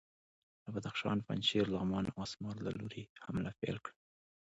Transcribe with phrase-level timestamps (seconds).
[0.63, 3.95] له بدخشان، پنجشیر، لغمان او اسمار له لوري یې حمله پیل کړه.